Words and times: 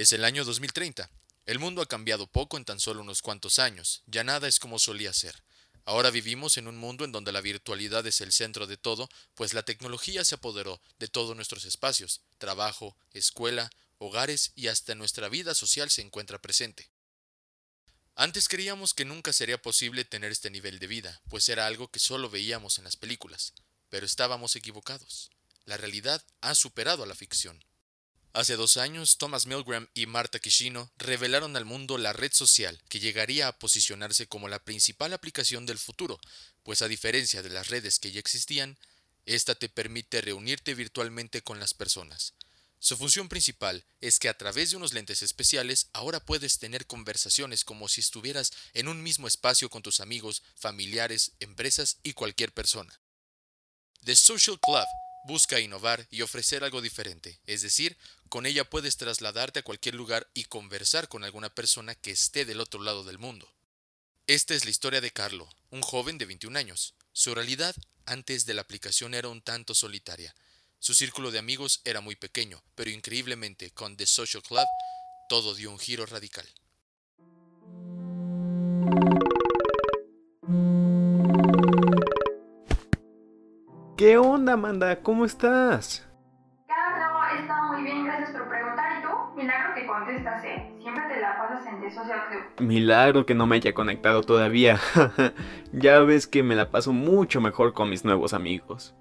Es 0.00 0.14
el 0.14 0.24
año 0.24 0.46
2030. 0.46 1.10
El 1.44 1.58
mundo 1.58 1.82
ha 1.82 1.86
cambiado 1.86 2.26
poco 2.26 2.56
en 2.56 2.64
tan 2.64 2.80
solo 2.80 3.02
unos 3.02 3.20
cuantos 3.20 3.58
años, 3.58 4.02
ya 4.06 4.24
nada 4.24 4.48
es 4.48 4.58
como 4.58 4.78
solía 4.78 5.12
ser. 5.12 5.44
Ahora 5.84 6.08
vivimos 6.08 6.56
en 6.56 6.68
un 6.68 6.78
mundo 6.78 7.04
en 7.04 7.12
donde 7.12 7.32
la 7.32 7.42
virtualidad 7.42 8.06
es 8.06 8.22
el 8.22 8.32
centro 8.32 8.66
de 8.66 8.78
todo, 8.78 9.10
pues 9.34 9.52
la 9.52 9.62
tecnología 9.62 10.24
se 10.24 10.36
apoderó 10.36 10.80
de 10.98 11.08
todos 11.08 11.36
nuestros 11.36 11.66
espacios, 11.66 12.22
trabajo, 12.38 12.96
escuela, 13.12 13.68
hogares 13.98 14.52
y 14.54 14.68
hasta 14.68 14.94
nuestra 14.94 15.28
vida 15.28 15.54
social 15.54 15.90
se 15.90 16.00
encuentra 16.00 16.40
presente. 16.40 16.88
Antes 18.14 18.48
creíamos 18.48 18.94
que 18.94 19.04
nunca 19.04 19.34
sería 19.34 19.60
posible 19.60 20.06
tener 20.06 20.32
este 20.32 20.48
nivel 20.48 20.78
de 20.78 20.86
vida, 20.86 21.20
pues 21.28 21.46
era 21.50 21.66
algo 21.66 21.88
que 21.88 21.98
solo 21.98 22.30
veíamos 22.30 22.78
en 22.78 22.84
las 22.84 22.96
películas, 22.96 23.52
pero 23.90 24.06
estábamos 24.06 24.56
equivocados. 24.56 25.30
La 25.66 25.76
realidad 25.76 26.24
ha 26.40 26.54
superado 26.54 27.02
a 27.02 27.06
la 27.06 27.14
ficción. 27.14 27.62
Hace 28.32 28.54
dos 28.54 28.76
años, 28.76 29.18
Thomas 29.18 29.46
Milgram 29.46 29.88
y 29.92 30.06
Marta 30.06 30.38
Kishino 30.38 30.92
revelaron 30.98 31.56
al 31.56 31.64
mundo 31.64 31.98
la 31.98 32.12
red 32.12 32.32
social 32.32 32.80
que 32.88 33.00
llegaría 33.00 33.48
a 33.48 33.58
posicionarse 33.58 34.28
como 34.28 34.48
la 34.48 34.62
principal 34.62 35.12
aplicación 35.12 35.66
del 35.66 35.78
futuro, 35.78 36.20
pues 36.62 36.80
a 36.80 36.88
diferencia 36.88 37.42
de 37.42 37.50
las 37.50 37.68
redes 37.68 37.98
que 37.98 38.12
ya 38.12 38.20
existían, 38.20 38.78
esta 39.26 39.56
te 39.56 39.68
permite 39.68 40.20
reunirte 40.20 40.74
virtualmente 40.74 41.42
con 41.42 41.58
las 41.58 41.74
personas. 41.74 42.34
Su 42.78 42.96
función 42.96 43.28
principal 43.28 43.84
es 44.00 44.20
que 44.20 44.28
a 44.28 44.38
través 44.38 44.70
de 44.70 44.76
unos 44.76 44.94
lentes 44.94 45.22
especiales 45.22 45.88
ahora 45.92 46.20
puedes 46.20 46.60
tener 46.60 46.86
conversaciones 46.86 47.64
como 47.64 47.88
si 47.88 48.00
estuvieras 48.00 48.52
en 48.74 48.86
un 48.86 49.02
mismo 49.02 49.26
espacio 49.26 49.68
con 49.68 49.82
tus 49.82 49.98
amigos, 49.98 50.44
familiares, 50.54 51.32
empresas 51.40 51.98
y 52.04 52.12
cualquier 52.12 52.52
persona. 52.52 53.00
The 54.04 54.14
Social 54.14 54.58
Club 54.60 54.86
busca 55.24 55.60
innovar 55.60 56.06
y 56.10 56.22
ofrecer 56.22 56.64
algo 56.64 56.80
diferente, 56.80 57.38
es 57.44 57.62
decir, 57.62 57.96
con 58.30 58.46
ella 58.46 58.64
puedes 58.64 58.96
trasladarte 58.96 59.58
a 59.58 59.62
cualquier 59.64 59.96
lugar 59.96 60.30
y 60.34 60.44
conversar 60.44 61.08
con 61.08 61.24
alguna 61.24 61.52
persona 61.52 61.96
que 61.96 62.12
esté 62.12 62.44
del 62.44 62.60
otro 62.60 62.80
lado 62.80 63.02
del 63.02 63.18
mundo. 63.18 63.52
Esta 64.28 64.54
es 64.54 64.64
la 64.64 64.70
historia 64.70 65.00
de 65.00 65.10
Carlo, 65.10 65.48
un 65.70 65.82
joven 65.82 66.16
de 66.16 66.26
21 66.26 66.56
años. 66.56 66.94
Su 67.12 67.34
realidad 67.34 67.74
antes 68.06 68.46
de 68.46 68.54
la 68.54 68.62
aplicación 68.62 69.14
era 69.14 69.28
un 69.28 69.42
tanto 69.42 69.74
solitaria. 69.74 70.32
Su 70.78 70.94
círculo 70.94 71.32
de 71.32 71.40
amigos 71.40 71.80
era 71.84 72.00
muy 72.00 72.14
pequeño, 72.14 72.62
pero 72.76 72.90
increíblemente 72.90 73.72
con 73.72 73.96
The 73.96 74.06
Social 74.06 74.44
Club 74.44 74.66
todo 75.28 75.56
dio 75.56 75.72
un 75.72 75.80
giro 75.80 76.06
radical. 76.06 76.46
¿Qué 83.96 84.16
onda, 84.16 84.52
Amanda? 84.52 85.02
¿Cómo 85.02 85.24
estás? 85.24 86.04
Contestas, 90.10 90.44
¿eh? 90.44 90.72
Siempre 90.80 91.04
te 91.08 91.20
la 91.20 91.38
pasas 91.38 91.66
en 91.66 91.80
The 91.80 91.90
Social 91.90 92.20
Club. 92.28 92.66
Milagro 92.66 93.26
que 93.26 93.34
no 93.34 93.46
me 93.46 93.56
haya 93.56 93.72
conectado 93.72 94.22
todavía. 94.22 94.78
ya 95.72 96.00
ves 96.00 96.26
que 96.26 96.42
me 96.42 96.56
la 96.56 96.70
paso 96.70 96.92
mucho 96.92 97.40
mejor 97.40 97.72
con 97.72 97.90
mis 97.90 98.04
nuevos 98.04 98.34
amigos. 98.34 98.94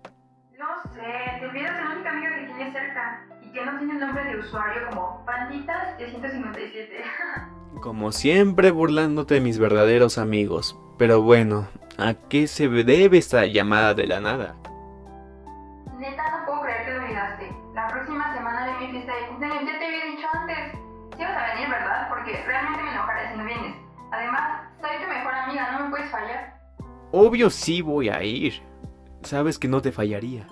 No 0.57 0.67
sé, 0.93 1.01
te 1.39 1.45
olvidas 1.45 1.75
de 1.75 1.83
la 1.83 1.89
única 1.91 2.09
amiga 2.11 2.29
que 2.35 2.45
tienes 2.45 2.73
cerca 2.73 3.25
y 3.41 3.51
que 3.51 3.65
no 3.65 3.77
tiene 3.77 3.93
el 3.93 3.99
nombre 3.99 4.23
de 4.23 4.37
usuario 4.37 4.81
como 4.89 5.25
Panditas 5.25 5.97
de 5.97 6.09
157. 6.09 7.03
Como 7.81 8.11
siempre 8.11 8.71
burlándote 8.71 9.35
de 9.35 9.41
mis 9.41 9.57
verdaderos 9.57 10.17
amigos. 10.17 10.77
Pero 10.97 11.21
bueno, 11.21 11.69
¿a 11.97 12.13
qué 12.13 12.47
se 12.47 12.67
debe 12.67 13.17
esta 13.17 13.45
llamada 13.45 13.93
de 13.93 14.05
la 14.05 14.19
nada? 14.19 14.55
Neta, 15.97 16.39
no 16.39 16.45
puedo 16.45 16.61
creer 16.63 16.85
que 16.85 16.91
lo 16.91 17.03
olvidaste. 17.03 17.55
La 17.73 17.87
próxima 17.87 18.33
semana 18.33 18.65
de 18.65 18.85
mi 18.85 18.91
fiesta 18.91 19.15
de 19.15 19.27
cumpleaños 19.27 19.63
ya 19.65 19.79
te 19.79 19.85
había 19.85 20.05
dicho 20.05 20.27
antes. 20.33 20.58
Realmente 22.59 22.83
me 22.83 22.91
enojaré 22.91 23.31
si 23.31 23.37
no 23.37 23.45
vienes. 23.45 23.75
Además, 24.11 24.61
soy 24.81 25.03
tu 25.03 25.09
mejor 25.09 25.33
amiga, 25.33 25.71
no 25.71 25.85
me 25.85 25.89
puedes 25.91 26.11
fallar. 26.11 26.59
Obvio 27.11 27.49
sí 27.49 27.81
voy 27.81 28.09
a 28.09 28.23
ir. 28.23 28.61
Sabes 29.23 29.59
que 29.59 29.67
no 29.67 29.81
te 29.81 29.91
fallaría. 29.91 30.47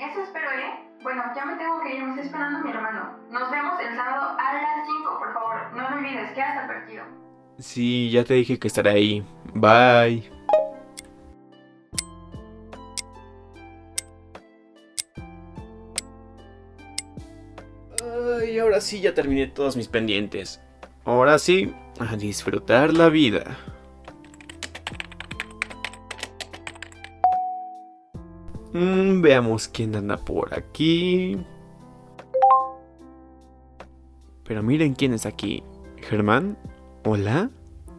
Eso 0.00 0.22
espero, 0.22 0.50
¿eh? 0.52 0.88
Bueno, 1.02 1.22
ya 1.34 1.44
me 1.44 1.56
tengo 1.56 1.80
que 1.82 1.96
ir, 1.96 2.02
me 2.02 2.10
está 2.10 2.22
esperando 2.22 2.58
mi 2.60 2.70
hermano. 2.70 3.18
Nos 3.30 3.50
vemos 3.50 3.74
el 3.80 3.96
sábado 3.96 4.36
a 4.38 4.52
las 4.52 4.86
5, 4.86 5.18
por 5.18 5.32
favor. 5.34 5.56
No 5.74 5.90
lo 5.90 5.96
olvides, 5.96 6.32
quedas 6.32 6.64
advertido. 6.64 7.04
Sí, 7.58 8.10
ya 8.10 8.24
te 8.24 8.34
dije 8.34 8.58
que 8.58 8.68
estaré 8.68 8.90
ahí. 8.90 9.26
Bye. 9.54 10.30
Ay, 18.40 18.58
ahora 18.58 18.80
sí 18.80 19.00
ya 19.00 19.14
terminé 19.14 19.48
todos 19.48 19.76
mis 19.76 19.88
pendientes. 19.88 20.62
Ahora 21.08 21.38
sí, 21.38 21.72
a 22.00 22.16
disfrutar 22.16 22.92
la 22.92 23.08
vida. 23.08 23.56
Mm, 28.74 29.22
veamos 29.22 29.68
quién 29.68 29.96
anda 29.96 30.18
por 30.18 30.52
aquí. 30.52 31.38
Pero 34.44 34.62
miren 34.62 34.92
quién 34.92 35.14
es 35.14 35.24
aquí. 35.24 35.62
Germán, 35.96 36.58
hola. 37.06 37.48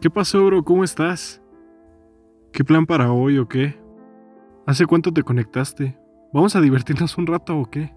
¿Qué 0.00 0.08
pasó, 0.08 0.46
bro? 0.46 0.62
¿Cómo 0.62 0.84
estás? 0.84 1.42
¿Qué 2.52 2.62
plan 2.62 2.86
para 2.86 3.12
hoy 3.12 3.38
o 3.38 3.48
qué? 3.48 3.76
¿Hace 4.68 4.86
cuánto 4.86 5.12
te 5.12 5.24
conectaste? 5.24 5.98
¿Vamos 6.32 6.54
a 6.54 6.60
divertirnos 6.60 7.18
un 7.18 7.26
rato 7.26 7.58
o 7.58 7.68
qué? 7.68 7.92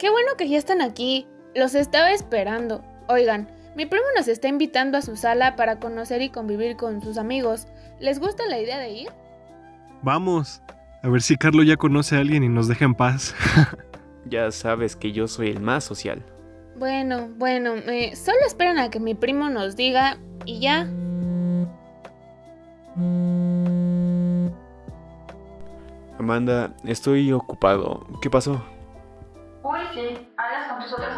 Qué 0.00 0.10
bueno 0.10 0.32
que 0.36 0.48
ya 0.48 0.58
están 0.58 0.82
aquí. 0.82 1.28
Los 1.54 1.74
estaba 1.74 2.12
esperando. 2.12 2.82
Oigan, 3.08 3.48
mi 3.74 3.86
primo 3.86 4.04
nos 4.16 4.28
está 4.28 4.48
invitando 4.48 4.98
a 4.98 5.02
su 5.02 5.16
sala 5.16 5.56
para 5.56 5.78
conocer 5.78 6.22
y 6.22 6.30
convivir 6.30 6.76
con 6.76 7.02
sus 7.02 7.18
amigos. 7.18 7.66
¿Les 8.00 8.18
gusta 8.18 8.46
la 8.46 8.58
idea 8.58 8.78
de 8.78 8.90
ir? 8.90 9.08
Vamos. 10.02 10.62
A 11.02 11.08
ver 11.08 11.20
si 11.20 11.36
Carlo 11.36 11.62
ya 11.62 11.76
conoce 11.76 12.16
a 12.16 12.20
alguien 12.20 12.44
y 12.44 12.48
nos 12.48 12.68
deja 12.68 12.84
en 12.84 12.94
paz. 12.94 13.34
Ya 14.24 14.52
sabes 14.52 14.94
que 14.94 15.10
yo 15.10 15.26
soy 15.26 15.48
el 15.48 15.60
más 15.60 15.82
social. 15.82 16.24
Bueno, 16.76 17.28
bueno, 17.38 17.74
eh, 17.74 18.14
solo 18.14 18.38
esperan 18.46 18.78
a 18.78 18.88
que 18.88 19.00
mi 19.00 19.14
primo 19.14 19.50
nos 19.50 19.74
diga 19.74 20.16
y 20.44 20.60
ya. 20.60 20.88
Amanda, 26.18 26.72
estoy 26.84 27.32
ocupado. 27.32 28.06
¿Qué 28.22 28.30
pasó? 28.30 28.62
Uy, 29.64 29.80
sí, 29.92 30.28
hablas 30.36 30.68
con 30.68 30.82
tus 30.82 30.92
otros. 30.92 31.16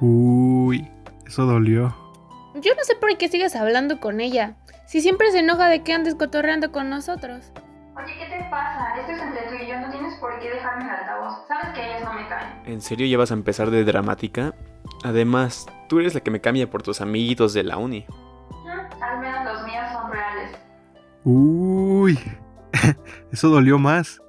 Uy, 0.00 0.90
eso 1.26 1.44
dolió. 1.46 1.94
Yo 2.54 2.74
no 2.74 2.82
sé 2.84 2.94
por 2.96 3.16
qué 3.16 3.28
sigues 3.28 3.54
hablando 3.54 4.00
con 4.00 4.20
ella. 4.20 4.54
Si 4.86 5.00
siempre 5.00 5.30
se 5.30 5.40
enoja 5.40 5.68
de 5.68 5.82
que 5.82 5.92
andes 5.92 6.14
cotorreando 6.14 6.72
con 6.72 6.90
nosotros. 6.90 7.52
Oye, 7.96 8.12
¿qué 8.18 8.26
te 8.38 8.44
pasa? 8.50 8.96
Esto 8.98 9.12
es 9.12 9.20
entre 9.20 9.42
tú 9.48 9.62
y 9.62 9.68
yo, 9.68 9.78
no 9.80 9.90
tienes 9.90 10.14
por 10.18 10.38
qué 10.40 10.50
dejarme 10.50 10.84
en 10.84 10.90
altavoz. 10.90 11.46
Sabes 11.46 11.68
que 11.74 11.84
ellas 11.86 12.02
no 12.04 12.12
me 12.14 12.26
caen. 12.28 12.62
¿En 12.66 12.80
serio 12.80 13.06
ya 13.06 13.18
vas 13.18 13.30
a 13.30 13.34
empezar 13.34 13.70
de 13.70 13.84
dramática? 13.84 14.54
Además, 15.04 15.66
tú 15.88 16.00
eres 16.00 16.14
la 16.14 16.20
que 16.20 16.30
me 16.30 16.40
cambia 16.40 16.68
por 16.70 16.82
tus 16.82 17.00
amiguitos 17.00 17.52
de 17.52 17.62
la 17.62 17.76
uni. 17.76 18.06
Mm, 18.64 19.02
Al 19.02 19.20
menos 19.20 19.44
los 19.44 19.64
míos 19.64 19.84
son 19.92 20.10
reales. 20.10 20.58
Uy, 21.24 22.18
eso 23.32 23.48
dolió 23.48 23.78
más. 23.78 24.20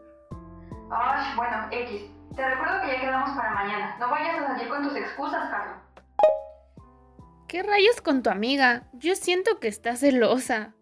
Excusas, 5.11 5.49
Carlos. 5.49 5.77
¿Qué 7.47 7.63
rayos 7.63 8.01
con 8.01 8.23
tu 8.23 8.29
amiga? 8.29 8.87
Yo 8.93 9.15
siento 9.15 9.59
que 9.59 9.67
está 9.67 9.95
celosa. 9.97 10.73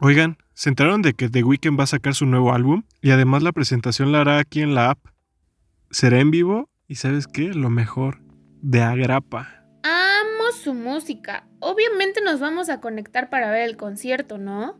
Oigan, 0.00 0.38
¿se 0.54 0.70
enteraron 0.70 1.02
de 1.02 1.14
que 1.14 1.28
The 1.28 1.42
Weeknd 1.42 1.78
va 1.78 1.84
a 1.84 1.88
sacar 1.88 2.14
su 2.14 2.26
nuevo 2.26 2.52
álbum? 2.52 2.84
Y 3.02 3.10
además 3.10 3.42
la 3.42 3.52
presentación 3.52 4.12
la 4.12 4.22
hará 4.22 4.38
aquí 4.38 4.62
en 4.62 4.74
la 4.74 4.90
app. 4.90 4.98
Será 5.90 6.20
en 6.20 6.30
vivo 6.30 6.70
y 6.88 6.96
¿sabes 6.96 7.26
qué? 7.26 7.54
Lo 7.54 7.70
mejor, 7.70 8.20
de 8.62 8.82
agrapa. 8.82 9.64
Amo 9.82 10.52
su 10.52 10.74
música. 10.74 11.46
Obviamente 11.60 12.20
nos 12.22 12.40
vamos 12.40 12.68
a 12.70 12.80
conectar 12.80 13.30
para 13.30 13.50
ver 13.50 13.68
el 13.68 13.76
concierto, 13.76 14.38
¿no? 14.38 14.78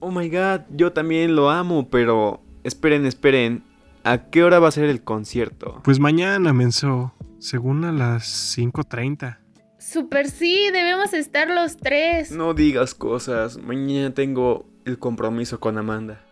Oh 0.00 0.10
my 0.10 0.28
god, 0.28 0.62
yo 0.70 0.92
también 0.92 1.34
lo 1.34 1.50
amo, 1.50 1.88
pero... 1.88 2.42
Esperen, 2.62 3.04
esperen. 3.04 3.62
¿A 4.04 4.30
qué 4.30 4.42
hora 4.42 4.58
va 4.58 4.68
a 4.68 4.72
ser 4.72 4.84
el 4.84 5.02
concierto? 5.02 5.80
Pues 5.82 5.98
mañana, 5.98 6.52
menso. 6.52 7.14
Según 7.44 7.84
a 7.84 7.92
las 7.92 8.56
5.30. 8.56 9.36
Super 9.76 10.30
sí, 10.30 10.70
debemos 10.72 11.12
estar 11.12 11.50
los 11.50 11.76
tres. 11.76 12.30
No 12.30 12.54
digas 12.54 12.94
cosas. 12.94 13.58
Mañana 13.58 14.14
tengo 14.14 14.66
el 14.86 14.98
compromiso 14.98 15.60
con 15.60 15.76
Amanda. 15.76 16.24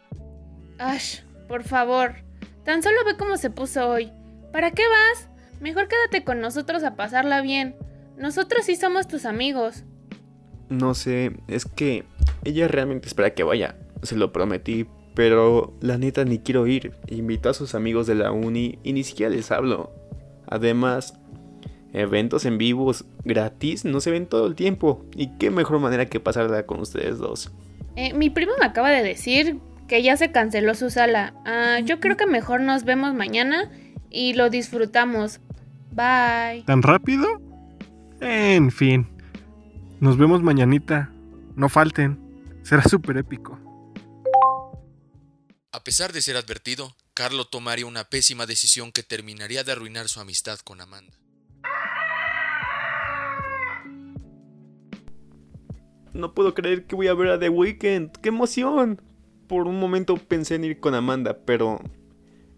Ash, 0.78 1.18
por 1.48 1.64
favor. 1.64 2.14
Tan 2.64 2.82
solo 2.82 2.96
ve 3.04 3.18
cómo 3.18 3.36
se 3.36 3.50
puso 3.50 3.90
hoy. 3.90 4.10
¿Para 4.54 4.70
qué 4.70 4.84
vas? 4.88 5.28
Mejor 5.60 5.86
quédate 5.86 6.24
con 6.24 6.40
nosotros 6.40 6.82
a 6.82 6.96
pasarla 6.96 7.42
bien. 7.42 7.76
Nosotros 8.16 8.64
sí 8.64 8.76
somos 8.76 9.06
tus 9.06 9.26
amigos. 9.26 9.84
No 10.70 10.94
sé, 10.94 11.36
es 11.46 11.66
que 11.66 12.06
ella 12.42 12.68
realmente 12.68 13.08
espera 13.08 13.34
que 13.34 13.42
vaya. 13.42 13.76
Se 14.02 14.16
lo 14.16 14.32
prometí, 14.32 14.86
pero 15.14 15.76
la 15.82 15.98
neta 15.98 16.24
ni 16.24 16.38
quiero 16.38 16.66
ir. 16.66 16.94
Invitó 17.08 17.50
a 17.50 17.54
sus 17.54 17.74
amigos 17.74 18.06
de 18.06 18.14
la 18.14 18.32
uni 18.32 18.78
y 18.82 18.94
ni 18.94 19.04
siquiera 19.04 19.30
les 19.30 19.50
hablo. 19.50 20.01
Además, 20.52 21.19
eventos 21.94 22.44
en 22.44 22.58
vivos 22.58 23.06
gratis 23.25 23.87
no 23.87 24.00
se 24.00 24.10
ven 24.10 24.26
todo 24.26 24.46
el 24.46 24.54
tiempo. 24.54 25.06
Y 25.16 25.28
qué 25.38 25.50
mejor 25.50 25.78
manera 25.81 26.10
que 26.10 26.20
pasarla 26.20 26.66
con 26.66 26.78
ustedes 26.81 27.16
dos. 27.16 27.50
Eh, 27.96 28.12
mi 28.12 28.28
primo 28.28 28.52
me 28.60 28.66
acaba 28.66 28.90
de 28.90 29.02
decir 29.02 29.60
que 29.88 30.02
ya 30.02 30.19
se 30.19 30.31
canceló 30.31 30.75
su 30.75 30.90
sala. 30.90 31.32
Ah, 31.46 31.78
yo 31.82 32.00
creo 32.00 32.19
que 32.19 32.26
mejor 32.26 32.60
nos 32.60 32.84
vemos 32.84 33.14
mañana 33.14 33.70
y 34.10 34.34
lo 34.34 34.50
disfrutamos. 34.50 35.40
Bye. 35.93 36.64
¿Tan 36.66 36.82
rápido? 36.82 37.26
En 38.20 38.70
fin. 38.70 39.06
Nos 40.00 40.19
vemos 40.19 40.43
mañanita. 40.43 41.10
No 41.56 41.70
falten. 41.70 42.19
Será 42.60 42.82
súper 42.82 43.16
épico. 43.16 43.58
A 45.74 45.84
pesar 45.84 46.12
de 46.12 46.20
ser 46.20 46.36
advertido, 46.36 46.94
Carlo 47.14 47.46
tomaría 47.46 47.86
una 47.86 48.04
pésima 48.04 48.44
decisión 48.44 48.92
que 48.92 49.02
terminaría 49.02 49.64
de 49.64 49.72
arruinar 49.72 50.08
su 50.08 50.20
amistad 50.20 50.58
con 50.58 50.82
Amanda. 50.82 51.19
No 56.12 56.34
puedo 56.34 56.52
creer 56.52 56.86
que 56.86 56.94
voy 56.94 57.08
a 57.08 57.14
ver 57.14 57.30
a 57.30 57.38
The 57.38 57.48
Weeknd. 57.48 58.12
¡Qué 58.20 58.28
emoción! 58.28 59.00
Por 59.48 59.66
un 59.66 59.80
momento 59.80 60.19
pensé 60.19 60.56
en 60.56 60.64
ir 60.64 60.78
con 60.78 60.94
Amanda, 60.94 61.38
pero 61.46 61.80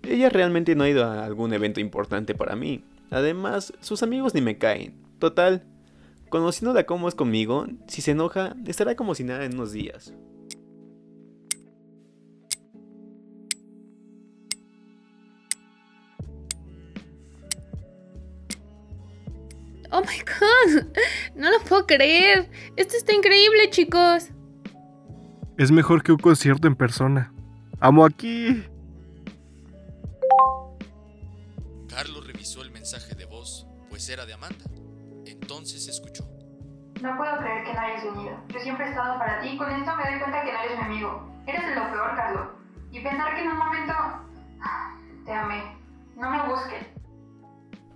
ella 0.03 0.29
realmente 0.29 0.75
no 0.75 0.83
ha 0.83 0.89
ido 0.89 1.05
a 1.05 1.25
algún 1.25 1.53
evento 1.53 1.79
importante 1.79 2.35
para 2.35 2.57
mí. 2.57 2.85
Además, 3.11 3.73
sus 3.81 4.03
amigos 4.03 4.35
ni 4.35 4.41
me 4.41 4.59
caen. 4.59 5.01
Total, 5.21 5.65
conociéndola 6.31 6.85
como 6.85 7.07
es 7.07 7.15
conmigo, 7.15 7.69
si 7.87 8.03
se 8.03 8.11
enoja, 8.11 8.57
estará 8.67 8.97
como 8.97 9.15
si 9.15 9.23
nada 9.23 9.45
en 9.45 9.55
unos 9.55 9.71
días. 9.71 10.13
Oh 19.97 20.01
my 20.01 20.19
god, 20.27 20.87
no 21.37 21.53
lo 21.53 21.61
puedo 21.61 21.87
creer. 21.87 22.51
Esto 22.75 22.97
está 22.97 23.13
increíble, 23.13 23.71
chicos. 23.71 24.31
Es 25.57 25.71
mejor 25.71 26.03
que 26.03 26.11
un 26.11 26.19
concierto 26.19 26.67
en 26.67 26.75
persona. 26.75 27.33
Amo 27.79 28.05
aquí. 28.05 28.65
Carlos 31.89 32.27
revisó 32.27 32.63
el 32.63 32.73
mensaje 32.73 33.15
de 33.15 33.25
voz, 33.27 33.69
pues 33.89 34.09
era 34.09 34.27
de 34.27 34.35
Amanda. 34.35 34.65
Entonces 35.27 35.87
escuchó. 35.87 36.25
No 37.01 37.17
puedo 37.17 37.39
creer 37.39 37.65
que 37.65 37.73
no 37.73 37.81
hayas 37.81 38.05
venido. 38.05 38.45
Yo 38.49 38.61
siempre 38.61 38.87
he 38.87 38.89
estado 38.89 39.17
para 39.21 39.43
ti 39.43 39.51
y 39.51 39.57
con 39.57 39.71
esto 39.71 39.95
me 39.95 40.11
doy 40.11 40.19
cuenta 40.19 40.43
que 40.43 40.53
no 40.53 40.59
eres 40.61 40.79
mi 40.79 40.85
amigo. 40.87 41.33
Eres 41.47 41.69
de 41.69 41.75
lo 41.77 41.93
peor, 41.93 42.17
Carlos. 42.17 42.49
Y 42.91 43.01
pensar 43.01 43.33
que 43.37 43.43
en 43.43 43.49
un 43.49 43.59
momento... 43.59 43.95
Te 45.25 45.33
amé. 45.33 45.74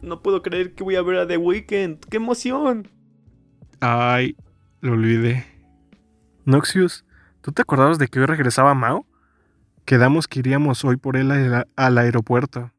No 0.03 0.23
puedo 0.23 0.43
creer 0.43 0.75
que 0.75 0.85
voy 0.85 0.97
a 0.97 1.03
ver 1.03 1.19
a 1.19 1.27
The 1.27 1.37
Weeknd. 1.37 2.05
¡Qué 2.09 2.17
emoción! 2.17 2.91
Ay, 3.81 4.37
lo 4.81 4.93
olvidé. 4.93 5.45
Noxius, 6.45 7.05
¿tú 7.41 7.53
te 7.53 7.63
acordabas 7.63 7.99
de 7.99 8.09
que 8.09 8.21
hoy 8.21 8.27
regresaba 8.27 8.75
Mao? 8.75 9.07
Quedamos 9.85 10.29
que 10.29 10.41
iríamos 10.41 10.85
hoy 10.85 10.97
por 10.97 11.17
él 11.17 11.31
al, 11.31 11.69
al 11.77 11.99
aeropuerto. 11.99 12.73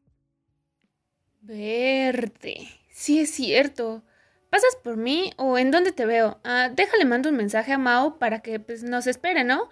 Verde. 1.40 2.68
Sí 2.90 3.20
es 3.20 3.30
cierto. 3.30 4.02
¿Pasas 4.50 4.76
por 4.82 4.96
mí 4.96 5.32
o 5.36 5.58
en 5.58 5.70
dónde 5.70 5.92
te 5.92 6.06
veo? 6.06 6.38
Ah, 6.44 6.70
déjale 6.74 7.04
mando 7.04 7.28
un 7.28 7.36
mensaje 7.36 7.72
a 7.72 7.78
Mao 7.78 8.18
para 8.18 8.40
que 8.40 8.58
pues, 8.58 8.82
nos 8.82 9.06
espere, 9.06 9.44
¿no? 9.44 9.68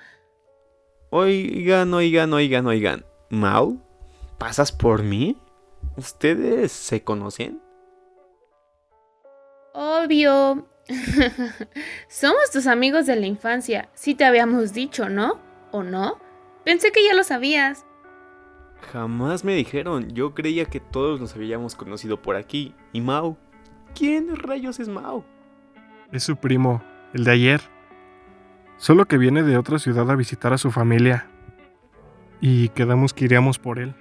Oigan, 1.11 1.93
oigan, 1.95 2.33
oigan, 2.33 2.67
oigan. 2.67 3.05
¿Mau? 3.31 3.81
¿Pasas 4.39 4.71
por 4.73 5.03
mí? 5.03 5.37
¿Ustedes 5.99 6.71
se 6.71 7.03
conocen? 7.03 7.61
Obvio. 9.75 10.69
Somos 12.09 12.53
tus 12.53 12.69
amigos 12.69 13.07
de 13.07 13.17
la 13.17 13.27
infancia. 13.27 13.89
Sí 13.95 14.15
te 14.15 14.25
habíamos 14.25 14.73
dicho, 14.73 15.09
¿no? 15.09 15.41
¿O 15.73 15.83
no? 15.83 16.21
Pensé 16.65 16.93
que 16.93 17.05
ya 17.05 17.15
lo 17.15 17.25
sabías. 17.25 17.85
Jamás 18.93 19.43
me 19.43 19.57
dijeron. 19.57 20.11
Yo 20.15 20.35
creía 20.35 20.67
que 20.67 20.79
todos 20.79 21.21
nos 21.21 21.35
habíamos 21.35 21.75
conocido 21.75 22.23
por 22.23 22.37
aquí. 22.37 22.77
¿Y 22.93 23.01
Mau? 23.01 23.37
¿Quién 23.93 24.37
rayos 24.37 24.79
es 24.79 24.89
Mau? 24.89 25.25
Es 26.13 26.23
su 26.23 26.37
primo, 26.37 26.81
el 27.13 27.25
de 27.25 27.33
ayer. 27.33 27.61
Solo 28.77 29.07
que 29.07 29.19
viene 29.19 29.43
de 29.43 29.59
otra 29.59 29.81
ciudad 29.81 30.09
a 30.09 30.15
visitar 30.15 30.53
a 30.53 30.59
su 30.59 30.71
familia. 30.71 31.29
Y 32.41 32.69
quedamos 32.69 33.13
que 33.13 33.25
iríamos 33.25 33.59
por 33.59 33.81
él. 33.81 33.97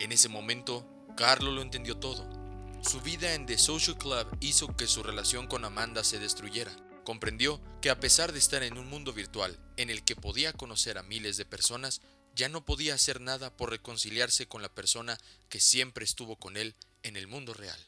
En 0.00 0.12
ese 0.12 0.30
momento, 0.30 0.88
Carlo 1.14 1.52
lo 1.52 1.60
entendió 1.60 1.98
todo. 1.98 2.26
Su 2.82 3.02
vida 3.02 3.34
en 3.34 3.44
The 3.44 3.58
Social 3.58 3.98
Club 3.98 4.26
hizo 4.40 4.74
que 4.74 4.86
su 4.86 5.02
relación 5.02 5.46
con 5.46 5.66
Amanda 5.66 6.04
se 6.04 6.18
destruyera. 6.18 6.74
Comprendió 7.04 7.60
que 7.82 7.90
a 7.90 8.00
pesar 8.00 8.32
de 8.32 8.38
estar 8.38 8.62
en 8.62 8.78
un 8.78 8.88
mundo 8.88 9.12
virtual 9.12 9.58
en 9.76 9.90
el 9.90 10.02
que 10.02 10.16
podía 10.16 10.54
conocer 10.54 10.96
a 10.96 11.02
miles 11.02 11.36
de 11.36 11.44
personas, 11.44 12.00
ya 12.34 12.48
no 12.48 12.64
podía 12.64 12.94
hacer 12.94 13.20
nada 13.20 13.54
por 13.54 13.68
reconciliarse 13.68 14.48
con 14.48 14.62
la 14.62 14.74
persona 14.74 15.18
que 15.50 15.60
siempre 15.60 16.06
estuvo 16.06 16.36
con 16.36 16.56
él 16.56 16.74
en 17.02 17.18
el 17.18 17.26
mundo 17.26 17.52
real. 17.52 17.78